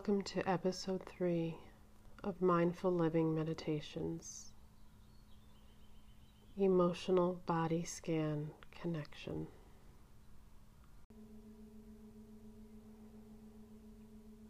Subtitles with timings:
[0.00, 1.58] Welcome to episode three
[2.24, 4.54] of Mindful Living Meditations
[6.56, 8.50] Emotional Body Scan
[8.80, 9.46] Connection.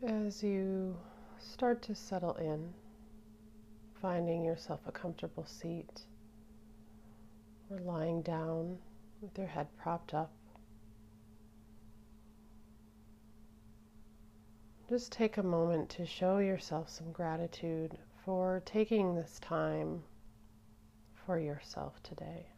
[0.07, 0.97] As you
[1.41, 2.73] start to settle in,
[4.01, 6.03] finding yourself a comfortable seat
[7.69, 8.79] or lying down
[9.21, 10.31] with your head propped up.
[14.91, 20.03] Just take a moment to show yourself some gratitude for taking this time
[21.25, 22.49] for yourself today.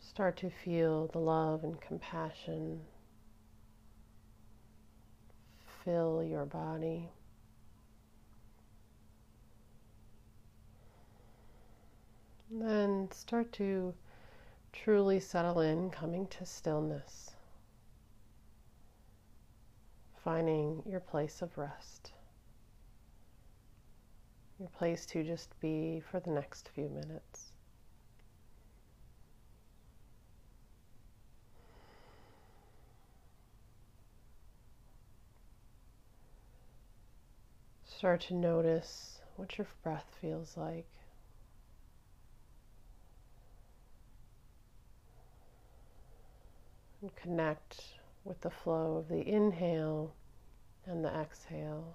[0.00, 2.80] Start to feel the love and compassion
[5.84, 7.10] fill your body.
[12.50, 13.92] then start to
[14.84, 17.30] truly settle in, coming to stillness,
[20.22, 22.12] finding your place of rest,
[24.58, 27.52] your place to just be for the next few minutes.
[37.84, 40.86] Start to notice what your breath feels like.
[47.06, 47.84] And connect
[48.24, 50.12] with the flow of the inhale
[50.86, 51.94] and the exhale.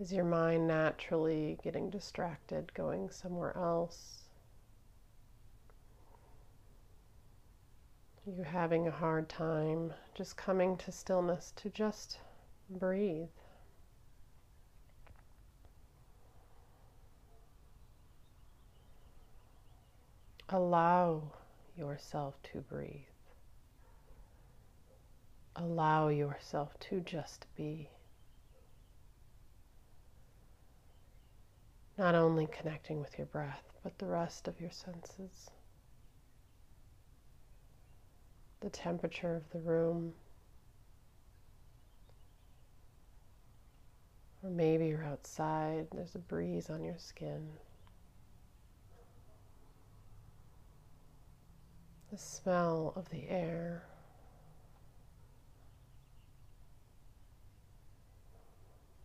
[0.00, 4.23] Is your mind naturally getting distracted, going somewhere else?
[8.26, 12.18] You having a hard time just coming to stillness to just
[12.70, 13.28] breathe.
[20.48, 21.32] Allow
[21.76, 23.00] yourself to breathe.
[25.56, 27.90] Allow yourself to just be.
[31.98, 35.50] Not only connecting with your breath, but the rest of your senses
[38.64, 40.14] the temperature of the room.
[44.42, 47.46] Or maybe you're outside, there's a breeze on your skin.
[52.10, 53.84] The smell of the air.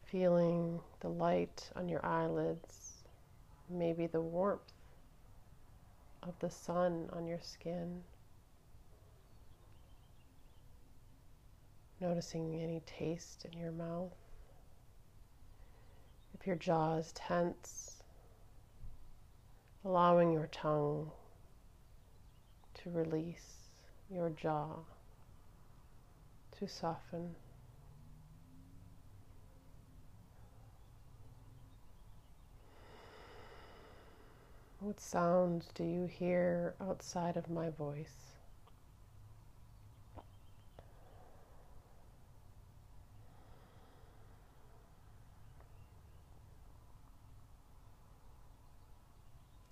[0.05, 3.03] Feeling the light on your eyelids,
[3.69, 4.61] maybe the warmth
[6.23, 8.01] of the sun on your skin.
[12.01, 14.13] Noticing any taste in your mouth.
[16.33, 18.01] If your jaw is tense,
[19.83, 21.11] allowing your tongue
[22.75, 23.69] to release
[24.09, 24.77] your jaw,
[26.57, 27.35] to soften.
[34.79, 38.28] What sounds do you hear outside of my voice?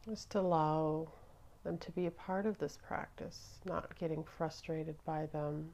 [0.08, 1.10] Just allow
[1.66, 5.74] them to be a part of this practice, not getting frustrated by them,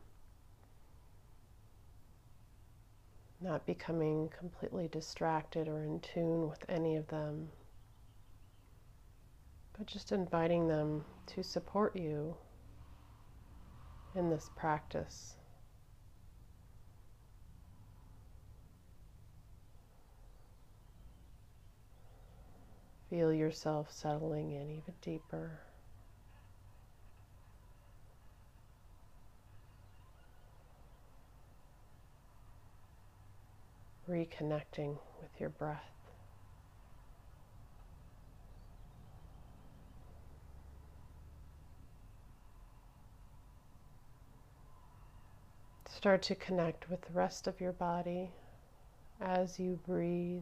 [3.39, 7.49] not becoming completely distracted or in tune with any of them,
[9.77, 12.35] but just inviting them to support you
[14.16, 15.35] in this practice.
[23.13, 25.59] Feel yourself settling in even deeper.
[34.09, 35.78] Reconnecting with your breath.
[45.87, 48.32] Start to connect with the rest of your body
[49.22, 50.41] as you breathe.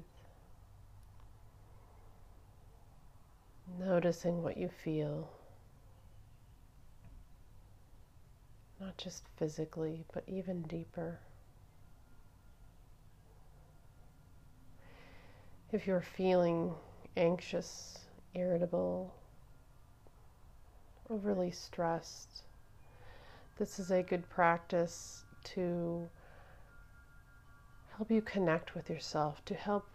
[3.80, 5.30] Noticing what you feel,
[8.80, 11.20] not just physically, but even deeper.
[15.72, 16.76] If you're feeling
[17.18, 18.00] anxious,
[18.34, 19.14] irritable,
[21.10, 22.44] overly stressed,
[23.58, 26.10] this is a good practice to
[27.98, 29.88] help you connect with yourself, to help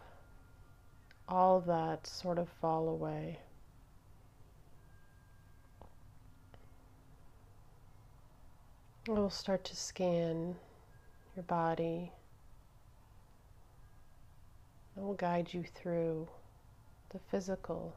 [1.29, 3.39] all that sort of fall away.
[9.09, 10.57] We'll start to scan
[11.37, 12.11] your body.
[14.97, 16.27] It will guide you through
[17.11, 17.95] the physical.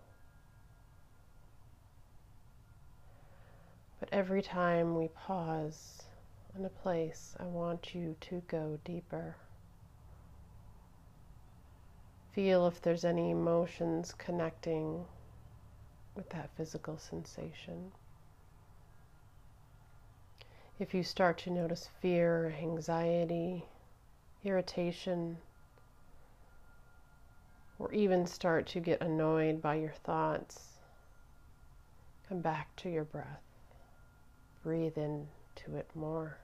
[3.99, 6.03] But every time we pause
[6.55, 9.35] in a place, I want you to go deeper.
[12.33, 15.05] Feel if there's any emotions connecting
[16.13, 17.93] with that physical sensation.
[20.79, 23.65] If you start to notice fear, anxiety,
[24.45, 25.37] irritation,
[27.77, 30.77] or even start to get annoyed by your thoughts,
[32.29, 33.43] come back to your breath.
[34.63, 36.37] Breathe into it more.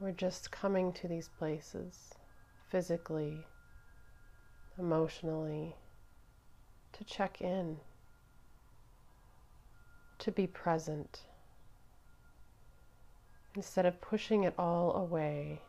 [0.00, 2.14] We're just coming to these places
[2.68, 3.46] physically,
[4.76, 5.76] emotionally,
[6.94, 7.76] to check in,
[10.18, 11.22] to be present.
[13.54, 15.60] Instead of pushing it all away,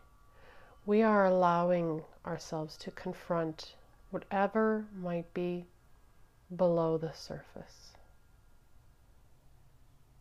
[0.85, 3.75] we are allowing ourselves to confront
[4.11, 5.65] whatever might be
[6.55, 7.93] below the surface.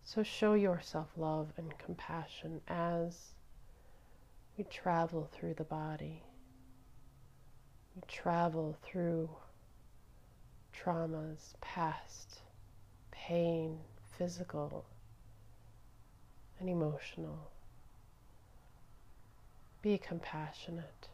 [0.04, 3.34] So show yourself love and compassion as
[4.56, 6.22] we travel through the body.
[7.94, 9.28] We travel through
[10.72, 12.40] traumas, past,
[13.10, 13.78] pain,
[14.18, 14.84] physical,
[16.58, 17.38] and emotional.
[19.80, 21.08] Be compassionate.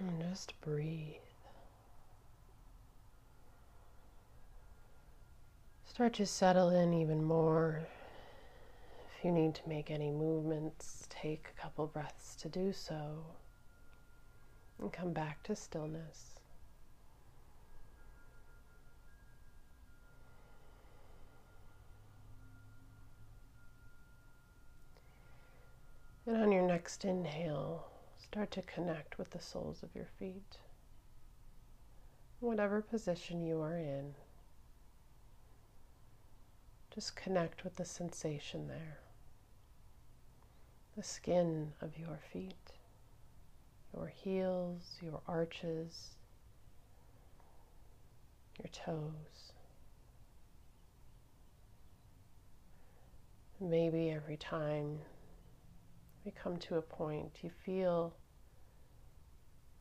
[0.00, 1.14] And just breathe.
[5.86, 7.86] Start to settle in even more
[9.20, 13.22] if you need to make any movements, take a couple breaths to do so
[14.80, 16.39] and come back to stillness.
[26.30, 30.58] And on your next inhale, start to connect with the soles of your feet.
[32.38, 34.14] Whatever position you are in,
[36.94, 39.00] just connect with the sensation there
[40.96, 42.74] the skin of your feet,
[43.92, 46.10] your heels, your arches,
[48.56, 49.52] your toes.
[53.58, 55.00] Maybe every time
[56.24, 58.14] we come to a point you feel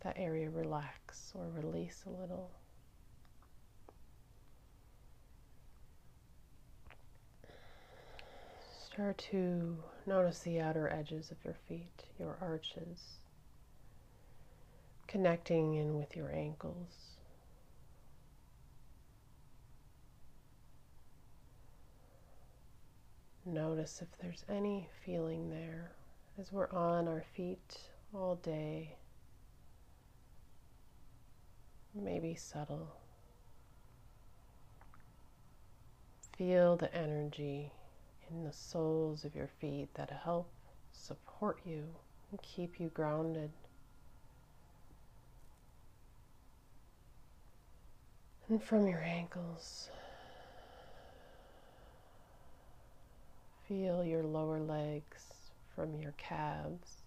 [0.02, 2.52] that area relax or release a little.
[8.92, 13.20] Start to notice the outer edges of your feet, your arches,
[15.08, 17.18] connecting in with your ankles.
[23.46, 25.92] Notice if there's any feeling there
[26.40, 27.78] as we're on our feet
[28.14, 28.96] all day.
[31.94, 32.96] Maybe subtle.
[36.38, 37.74] Feel the energy
[38.32, 40.50] in the soles of your feet that help
[40.94, 41.84] support you
[42.32, 43.52] and keep you grounded.
[48.48, 49.90] And from your ankles,
[53.68, 55.39] feel your lower legs
[55.76, 57.04] from your calves,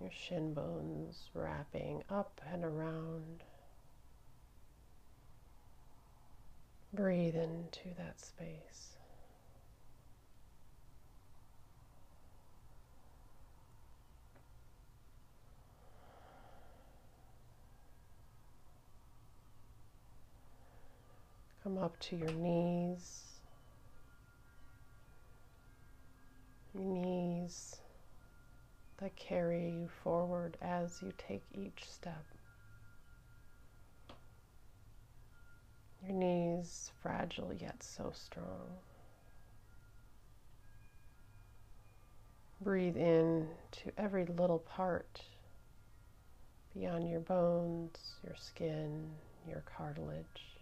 [0.00, 3.42] your shin bones wrapping up and around.
[6.92, 8.96] Breathe into that space.
[21.62, 23.27] Come up to your knees.
[26.74, 27.76] Knees
[28.98, 32.24] that carry you forward as you take each step.
[36.02, 38.76] Your knees fragile yet so strong.
[42.60, 45.22] Breathe in to every little part
[46.74, 49.10] beyond your bones, your skin,
[49.46, 50.57] your cartilage.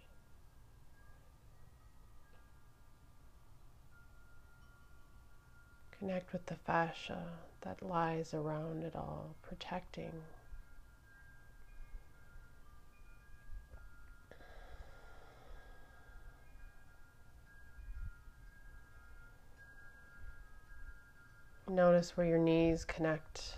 [5.99, 7.23] Connect with the fascia
[7.61, 10.21] that lies around it all, protecting.
[21.67, 23.55] Notice where your knees connect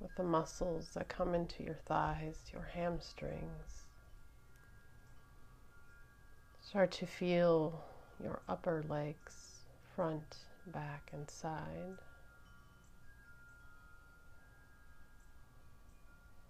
[0.00, 3.86] with the muscles that come into your thighs, your hamstrings.
[6.60, 7.84] Start to feel
[8.22, 12.02] your upper legs, front, back, and side.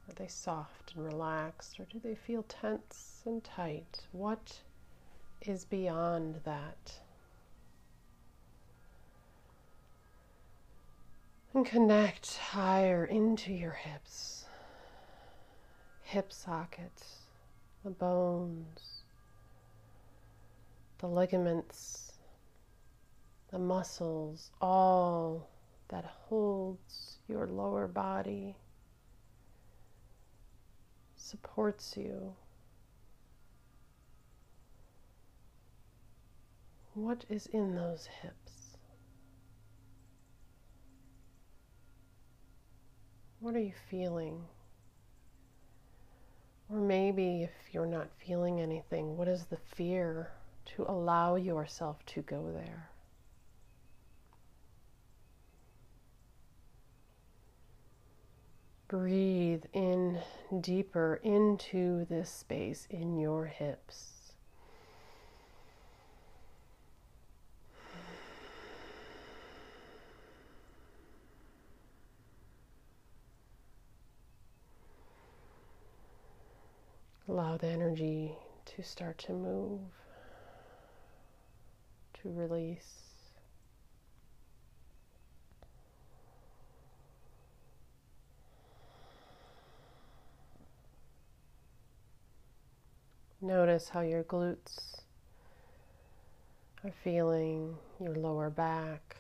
[0.09, 4.07] Are they soft and relaxed, or do they feel tense and tight?
[4.13, 4.61] What
[5.41, 7.01] is beyond that?
[11.55, 14.47] And connect higher into your hips,
[16.01, 17.19] hip sockets,
[17.85, 19.03] the bones,
[20.99, 22.12] the ligaments,
[23.53, 25.51] the muscles, all
[25.89, 28.57] that holds your lower body,
[31.17, 32.35] supports you.
[36.95, 38.79] What is in those hips?
[43.41, 44.45] What are you feeling?
[46.71, 50.31] Or maybe if you're not feeling anything, what is the fear
[50.77, 52.92] to allow yourself to go there?
[58.93, 60.19] Breathe in
[60.61, 64.35] deeper into this space in your hips.
[77.27, 78.33] Allow the energy
[78.77, 79.81] to start to move,
[82.23, 83.12] to release.
[93.45, 95.01] Notice how your glutes
[96.85, 99.17] are feeling, your lower back.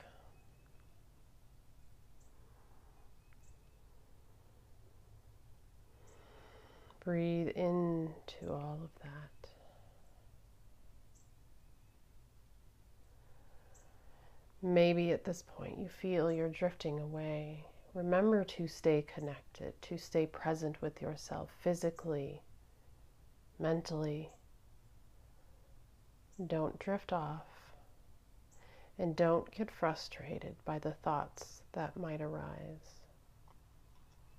[7.04, 9.50] Breathe into all of that.
[14.62, 17.64] Maybe at this point you feel you're drifting away.
[17.92, 22.40] Remember to stay connected, to stay present with yourself physically,
[23.58, 24.30] mentally.
[26.44, 27.46] Don't drift off.
[28.98, 33.00] And don't get frustrated by the thoughts that might arise.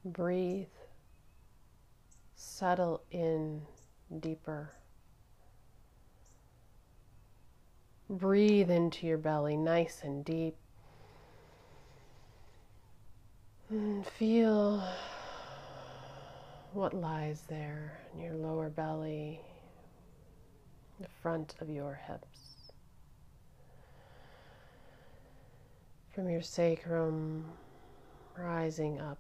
[0.06, 0.68] Breathe
[2.36, 3.62] settle in
[4.20, 4.72] deeper.
[8.10, 10.56] Breathe into your belly nice and deep.
[13.70, 14.84] And feel
[16.74, 19.40] what lies there in your lower belly,
[21.00, 22.72] the front of your hips.
[26.14, 27.46] From your sacrum
[28.38, 29.20] rising up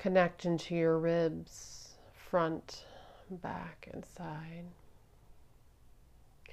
[0.00, 2.86] Connect into your ribs, front,
[3.30, 4.64] back, and side.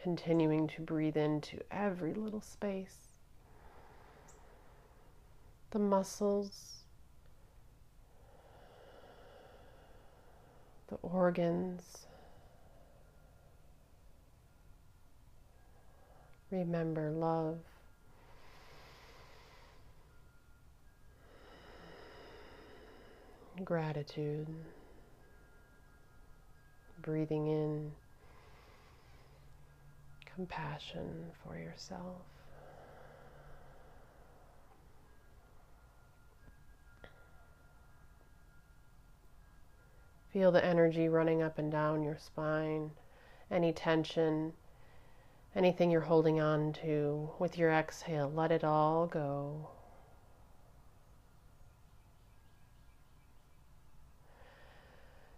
[0.03, 3.06] Continuing to breathe into every little space.
[5.71, 6.83] The muscles,
[10.87, 12.07] the organs.
[16.49, 17.59] Remember love.
[23.63, 24.47] gratitude,
[27.01, 27.91] breathing in
[30.25, 32.36] compassion for yourself.
[40.37, 42.91] Feel the energy running up and down your spine,
[43.49, 44.53] any tension,
[45.55, 47.31] anything you're holding on to.
[47.39, 49.69] With your exhale, let it all go.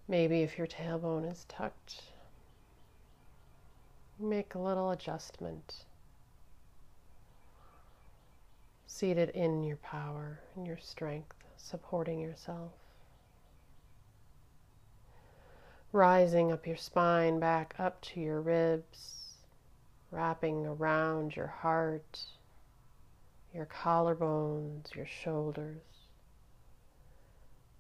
[0.06, 2.02] Maybe if your tailbone is tucked,
[4.20, 5.86] make a little adjustment.
[8.86, 12.74] Seated in your power and your strength, supporting yourself.
[15.92, 19.38] Rising up your spine, back up to your ribs,
[20.12, 22.20] wrapping around your heart,
[23.54, 25.82] your collarbones, your shoulders.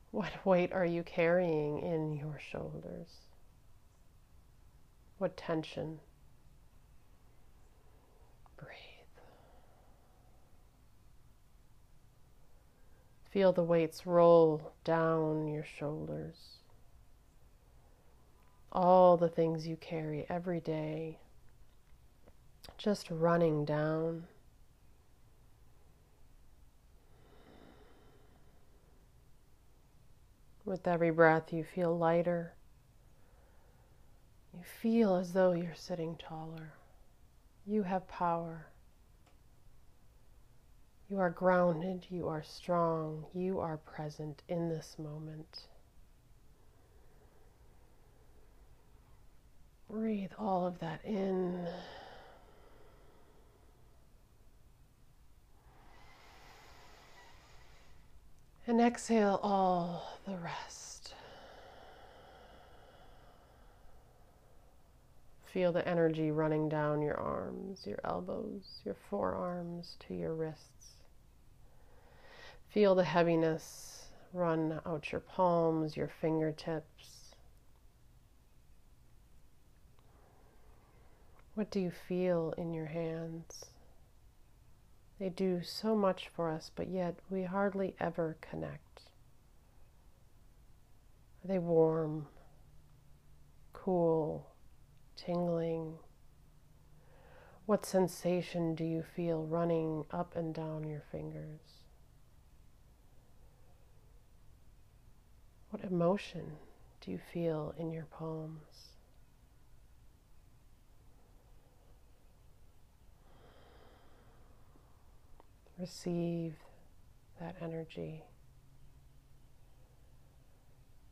[0.09, 3.09] What weight are you carrying in your shoulders?
[5.19, 5.99] What tension?
[8.57, 8.69] Breathe.
[13.29, 16.58] Feel the weights roll down your shoulders.
[18.71, 21.19] All the things you carry every day
[22.79, 24.23] just running down.
[30.63, 32.53] With every breath, you feel lighter.
[34.53, 36.73] You feel as though you're sitting taller.
[37.65, 38.67] You have power.
[41.09, 42.05] You are grounded.
[42.09, 43.25] You are strong.
[43.33, 45.67] You are present in this moment.
[49.89, 51.67] Breathe all of that in.
[58.67, 61.15] And exhale all the rest.
[65.45, 70.97] Feel the energy running down your arms, your elbows, your forearms to your wrists.
[72.69, 73.89] Feel the heaviness
[74.33, 77.18] run out your palms, your fingertips.
[81.59, 83.65] What do you feel in your hands?
[85.19, 89.01] They do so much for us, but yet we hardly ever connect.
[91.43, 92.27] Are they warm,
[93.73, 94.47] cool,
[95.17, 95.95] tingling?
[97.65, 101.83] What sensation do you feel running up and down your fingers?
[105.71, 106.53] What emotion
[107.01, 108.88] do you feel in your palms?
[115.79, 116.55] Receive
[117.39, 118.23] that energy.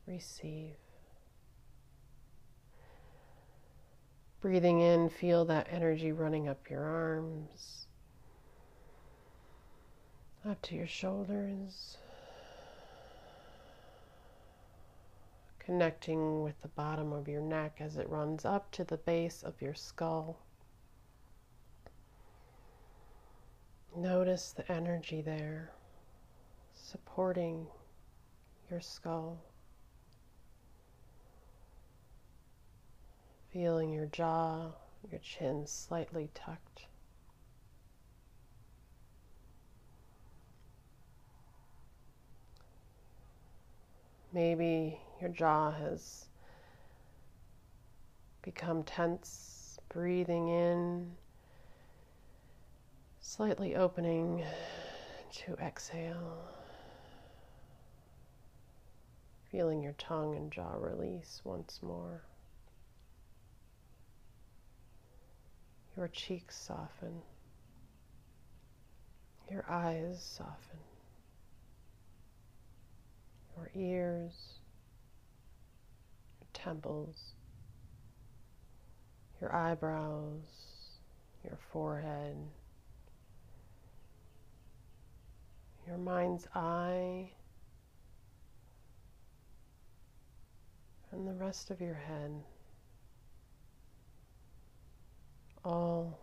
[0.06, 0.76] Receive.
[4.42, 7.86] Breathing in, feel that energy running up your arms,
[10.48, 11.96] up to your shoulders,
[15.58, 19.60] connecting with the bottom of your neck as it runs up to the base of
[19.60, 20.38] your skull.
[23.98, 25.72] Notice the energy there
[26.72, 27.66] supporting
[28.70, 29.42] your skull.
[33.52, 34.70] Feeling your jaw,
[35.10, 36.86] your chin slightly tucked.
[44.32, 46.26] Maybe your jaw has
[48.42, 51.16] become tense, breathing in
[53.28, 54.42] Slightly opening
[55.32, 56.38] to exhale.
[59.52, 62.22] Feeling your tongue and jaw release once more.
[65.94, 67.20] Your cheeks soften.
[69.50, 70.78] Your eyes soften.
[73.58, 74.32] Your ears,
[76.40, 77.34] your temples,
[79.38, 80.48] your eyebrows,
[81.44, 82.34] your forehead
[85.88, 87.30] your mind's eye,
[91.10, 92.30] and the rest of your head.
[95.64, 96.20] All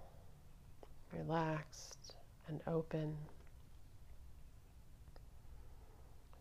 [1.11, 2.13] relaxed
[2.47, 3.15] and open,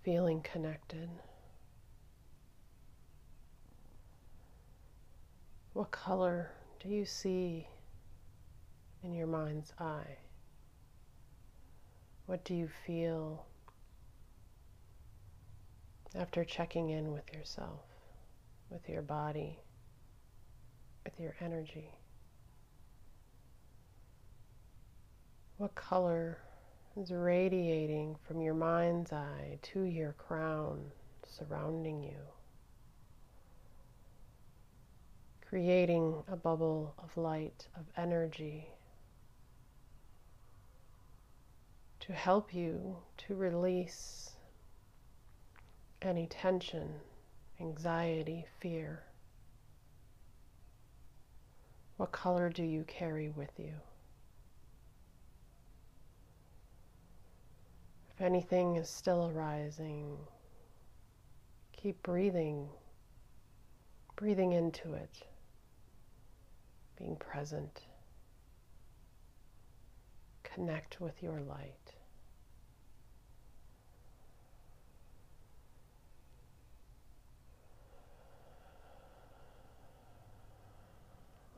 [0.02, 1.08] feeling connected.
[5.72, 7.66] What color do you see
[9.02, 10.18] in your mind's eye?
[12.26, 13.44] What do you feel
[16.14, 17.82] after checking in with yourself,
[18.70, 19.58] with your body,
[21.04, 21.90] with your energy?
[25.58, 26.38] What color
[26.96, 30.92] is radiating from your mind's eye to your crown
[31.28, 32.20] surrounding you?
[35.46, 38.70] Creating a bubble of light, of energy
[42.06, 44.32] to help you to release
[46.02, 46.86] any tension,
[47.60, 49.02] anxiety, fear.
[51.96, 53.72] What color do you carry with you?
[58.10, 60.18] If anything is still arising,
[61.72, 62.68] keep breathing,
[64.14, 65.22] breathing into it,
[66.98, 67.80] being present.
[70.42, 71.83] Connect with your light.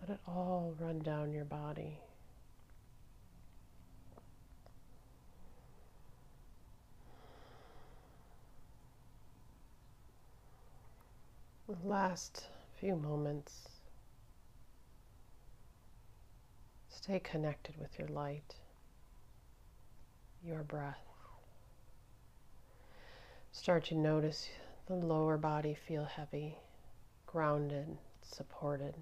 [0.09, 1.99] Let it all run down your body.
[11.69, 12.47] The last
[12.79, 13.69] few moments,
[17.07, 18.57] Stay connected with your light,
[20.43, 20.99] your breath.
[23.53, 24.49] Start to notice
[24.89, 26.59] the lower body feel heavy,
[27.25, 28.95] grounded, supported.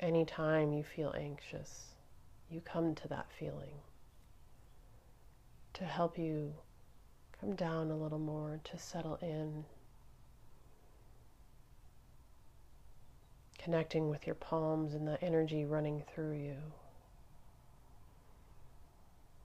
[0.00, 1.94] Anytime you feel anxious,
[2.50, 3.82] you come to that feeling
[5.74, 6.54] to help you
[7.38, 9.64] come down a little more, to settle in,
[13.58, 16.56] connecting with your palms and the energy running through you.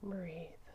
[0.02, 0.65] Breathe.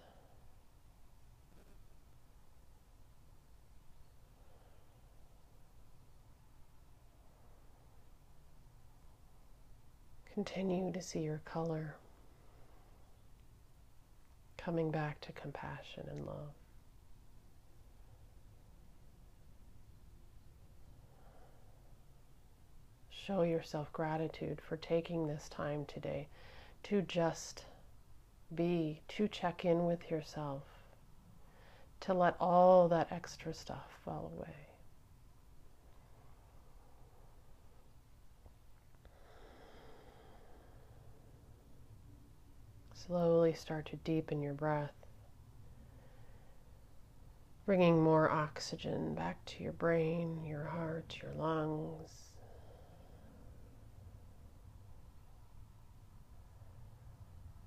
[10.44, 11.94] Continue to see your color
[14.58, 16.56] coming back to compassion and love.
[23.12, 26.28] Show yourself gratitude for taking this time today
[26.86, 27.66] to just
[28.56, 30.64] be, to check in with yourself,
[32.00, 34.71] to let all that extra stuff fall away.
[43.12, 44.96] Slowly start to deepen your breath,
[47.66, 52.32] bringing more oxygen back to your brain, your heart, your lungs.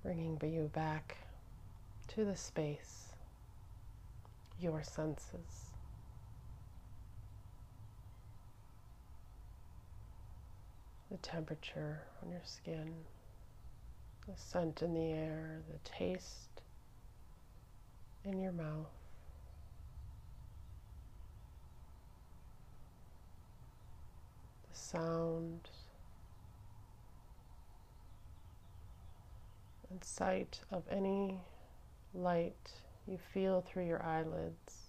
[0.01, 1.15] Bringing you back
[2.07, 3.09] to the space,
[4.59, 5.69] your senses.
[11.11, 12.95] The temperature on your skin
[14.27, 16.61] the scent in the air, the taste
[18.23, 18.87] in your mouth.
[24.71, 25.69] The sound
[29.91, 31.39] and sight of any
[32.13, 32.71] light
[33.07, 34.81] you feel through your eyelids.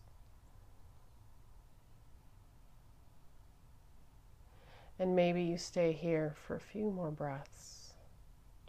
[4.98, 7.85] And maybe you stay here for a few more breaths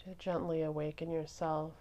[0.07, 1.73] to gently awaken yourself,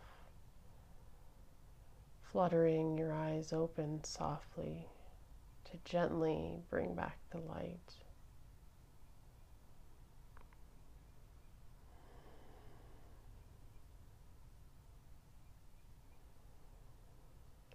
[2.32, 4.88] fluttering your eyes open softly
[5.64, 7.94] to gently bring back the light.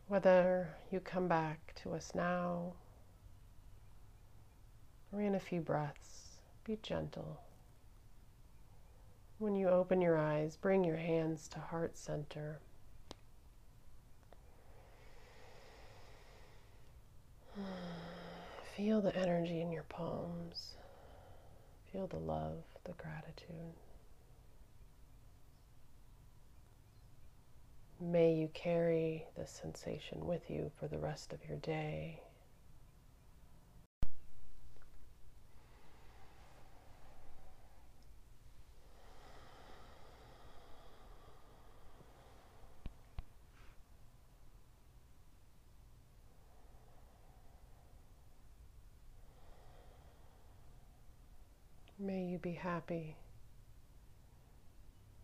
[0.08, 2.74] Whether you come back to us now
[5.14, 7.40] or in a few breaths, be gentle.
[9.42, 12.60] When you open your eyes, bring your hands to heart center.
[18.78, 20.76] Feel the energy in your palms.
[21.92, 23.74] Feel the love, the gratitude.
[28.00, 32.22] May you carry this sensation with you for the rest of your day.
[52.04, 53.16] May you be happy.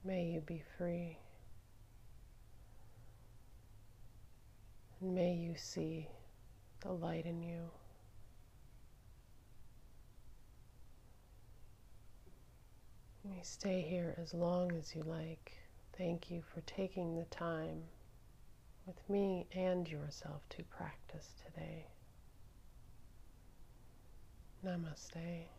[0.03, 1.17] May you be free.
[5.01, 6.07] And may you see
[6.81, 7.69] the light in you.
[13.23, 15.53] You may stay here as long as you like.
[15.97, 17.83] Thank you for taking the time
[18.85, 21.87] with me and yourself to practice today.
[24.63, 25.56] Namaste.